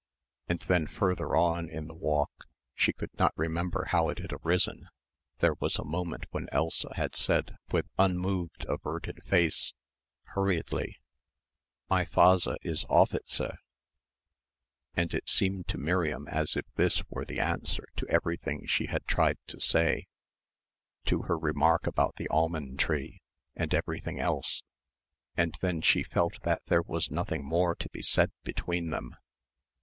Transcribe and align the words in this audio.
And 0.47 0.59
then 0.61 0.87
further 0.87 1.35
on 1.35 1.69
in 1.69 1.87
the 1.87 1.93
walk, 1.93 2.45
she 2.73 2.91
could 2.91 3.11
not 3.19 3.37
remember 3.37 3.85
how 3.91 4.09
it 4.09 4.17
had 4.17 4.33
arisen, 4.33 4.89
there 5.37 5.53
was 5.53 5.77
a 5.77 5.83
moment 5.85 6.25
when 6.31 6.49
Elsa 6.51 6.91
had 6.95 7.15
said 7.15 7.55
with 7.71 7.85
unmoved, 7.99 8.65
averted 8.67 9.21
face 9.25 9.75
hurriedly, 10.33 10.97
"My 11.87 12.05
fazzer 12.05 12.55
is 12.63 12.83
offitser" 12.85 13.57
and 14.95 15.13
it 15.13 15.29
seemed 15.29 15.67
to 15.67 15.77
Miriam 15.77 16.27
as 16.29 16.57
if 16.57 16.65
this 16.73 17.03
were 17.07 17.23
the 17.23 17.39
answer 17.39 17.85
to 17.97 18.07
everything 18.09 18.65
she 18.65 18.87
had 18.87 19.05
tried 19.05 19.37
to 19.45 19.59
say, 19.61 20.07
to 21.05 21.21
her 21.29 21.37
remark 21.37 21.85
about 21.85 22.15
the 22.15 22.27
almond 22.29 22.79
tree 22.79 23.21
and 23.55 23.71
everything 23.71 24.19
else; 24.19 24.63
and 25.37 25.59
then 25.61 25.79
she 25.79 26.01
felt 26.01 26.41
that 26.41 26.63
there 26.65 26.81
was 26.81 27.11
nothing 27.11 27.45
more 27.45 27.75
to 27.75 27.87
be 27.91 28.01
said 28.01 28.31
between 28.43 28.89
them. 28.89 29.15